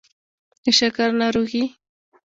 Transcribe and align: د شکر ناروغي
د 0.63 0.65
شکر 0.79 1.09
ناروغي 1.19 1.63